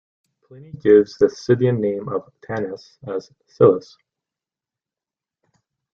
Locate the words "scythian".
1.29-1.79